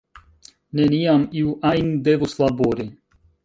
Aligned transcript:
Neniam 0.79 1.27
iu 1.43 1.53
ajn 1.75 1.95
devus 2.11 2.37
labori. 2.43 2.91